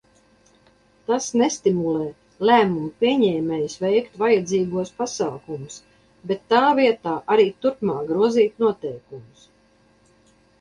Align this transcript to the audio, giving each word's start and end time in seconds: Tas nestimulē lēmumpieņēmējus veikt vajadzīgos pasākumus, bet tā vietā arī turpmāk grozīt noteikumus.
Tas 1.09 1.25
nestimulē 1.41 2.05
lēmumpieņēmējus 2.49 3.75
veikt 3.83 4.17
vajadzīgos 4.23 4.93
pasākumus, 5.03 5.77
bet 6.33 6.43
tā 6.55 6.63
vietā 6.81 7.13
arī 7.37 7.47
turpmāk 7.67 8.03
grozīt 8.13 8.65
noteikumus. 8.67 9.45